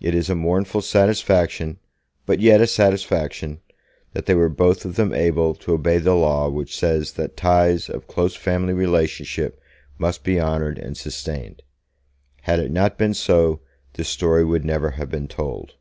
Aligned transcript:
It 0.00 0.14
is 0.14 0.30
a 0.30 0.34
mournful 0.34 0.80
satisfaction, 0.80 1.80
but 2.24 2.40
yet 2.40 2.62
a 2.62 2.66
satisfaction, 2.66 3.60
that 4.14 4.24
they 4.24 4.34
were 4.34 4.48
both 4.48 4.86
of 4.86 4.96
them 4.96 5.12
able 5.12 5.54
to 5.56 5.74
obey 5.74 5.98
the 5.98 6.14
law 6.14 6.48
which 6.48 6.74
says 6.74 7.12
that 7.12 7.36
ties 7.36 7.90
of 7.90 8.06
close 8.08 8.34
family 8.34 8.72
relationship 8.72 9.60
must 9.98 10.24
be 10.24 10.40
honoured 10.40 10.78
and 10.78 10.96
sustained. 10.96 11.60
Had 12.44 12.58
it 12.58 12.70
not 12.70 12.96
been 12.96 13.12
so, 13.12 13.60
this 13.92 14.08
story 14.08 14.46
would 14.46 14.64
never 14.64 14.92
have 14.92 15.10
been 15.10 15.28
told. 15.28 15.74